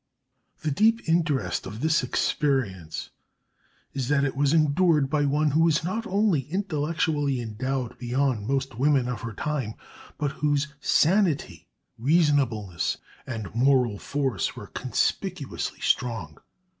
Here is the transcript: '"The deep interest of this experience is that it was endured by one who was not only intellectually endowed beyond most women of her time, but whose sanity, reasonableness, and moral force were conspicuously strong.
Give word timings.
'"The 0.63 0.71
deep 0.71 1.07
interest 1.07 1.67
of 1.67 1.81
this 1.81 2.01
experience 2.01 3.11
is 3.93 4.07
that 4.07 4.23
it 4.23 4.35
was 4.35 4.51
endured 4.51 5.11
by 5.11 5.25
one 5.25 5.51
who 5.51 5.59
was 5.61 5.83
not 5.83 6.07
only 6.07 6.39
intellectually 6.49 7.39
endowed 7.39 7.99
beyond 7.99 8.47
most 8.47 8.79
women 8.79 9.07
of 9.07 9.21
her 9.21 9.33
time, 9.33 9.75
but 10.17 10.31
whose 10.31 10.69
sanity, 10.79 11.67
reasonableness, 11.99 12.97
and 13.27 13.53
moral 13.53 13.99
force 13.99 14.55
were 14.55 14.65
conspicuously 14.65 15.81
strong. 15.81 16.39